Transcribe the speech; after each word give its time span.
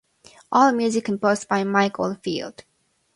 All 0.51 0.71
music 0.71 1.05
composed 1.05 1.47
by 1.47 1.63
Mike 1.63 1.99
Oldfield. 1.99 2.63